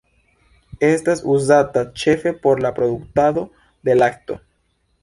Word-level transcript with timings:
Estas 0.87 1.21
uzata 1.35 1.85
ĉefe 2.05 2.35
por 2.47 2.65
la 2.67 2.75
produktado 2.81 3.47
de 3.91 4.01
lakto. 4.03 4.43